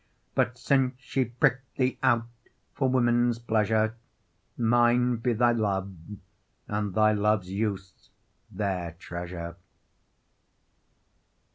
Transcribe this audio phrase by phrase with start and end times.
[0.33, 2.25] But since she prick'd thee out
[2.73, 3.93] for women's pleasure,
[4.57, 5.93] Mine be thy love
[6.67, 8.09] and thy love's use
[8.49, 9.57] their treasure.